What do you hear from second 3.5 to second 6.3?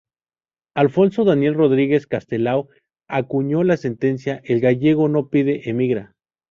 la sentencia "el gallego no pide, emigra".